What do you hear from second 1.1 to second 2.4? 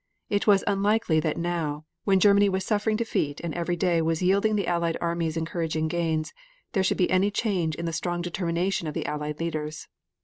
that now, when